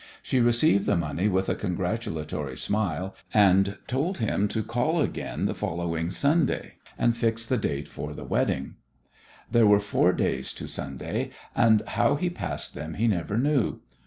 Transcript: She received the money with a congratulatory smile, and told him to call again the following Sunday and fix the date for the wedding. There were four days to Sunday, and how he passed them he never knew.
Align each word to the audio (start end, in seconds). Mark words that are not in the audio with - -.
She 0.23 0.39
received 0.39 0.87
the 0.87 0.97
money 0.97 1.27
with 1.29 1.47
a 1.47 1.53
congratulatory 1.53 2.57
smile, 2.57 3.13
and 3.35 3.77
told 3.85 4.17
him 4.17 4.47
to 4.47 4.63
call 4.63 4.99
again 4.99 5.45
the 5.45 5.53
following 5.53 6.09
Sunday 6.09 6.73
and 6.97 7.15
fix 7.15 7.45
the 7.45 7.55
date 7.59 7.87
for 7.87 8.15
the 8.15 8.25
wedding. 8.25 8.77
There 9.51 9.67
were 9.67 9.79
four 9.79 10.11
days 10.11 10.53
to 10.53 10.67
Sunday, 10.67 11.29
and 11.55 11.83
how 11.85 12.15
he 12.15 12.31
passed 12.31 12.73
them 12.73 12.95
he 12.95 13.07
never 13.07 13.37
knew. 13.37 13.79